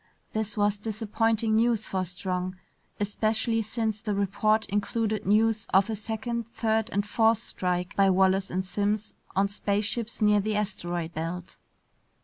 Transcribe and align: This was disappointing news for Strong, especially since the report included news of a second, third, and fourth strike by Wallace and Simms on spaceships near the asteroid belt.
This 0.33 0.57
was 0.57 0.79
disappointing 0.79 1.55
news 1.55 1.85
for 1.85 2.03
Strong, 2.05 2.55
especially 2.99 3.61
since 3.61 4.01
the 4.01 4.15
report 4.15 4.65
included 4.65 5.27
news 5.27 5.67
of 5.75 5.91
a 5.91 5.95
second, 5.95 6.47
third, 6.55 6.89
and 6.89 7.05
fourth 7.05 7.37
strike 7.37 7.95
by 7.95 8.09
Wallace 8.09 8.49
and 8.49 8.65
Simms 8.65 9.13
on 9.35 9.47
spaceships 9.47 10.19
near 10.19 10.39
the 10.39 10.55
asteroid 10.55 11.13
belt. 11.13 11.59